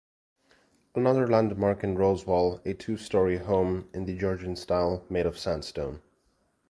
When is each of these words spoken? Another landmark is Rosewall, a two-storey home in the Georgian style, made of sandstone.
Another 0.95 1.27
landmark 1.27 1.83
is 1.83 1.91
Rosewall, 1.95 2.59
a 2.65 2.73
two-storey 2.73 3.37
home 3.37 3.87
in 3.93 4.05
the 4.05 4.17
Georgian 4.17 4.55
style, 4.55 5.05
made 5.11 5.27
of 5.27 5.37
sandstone. 5.37 6.01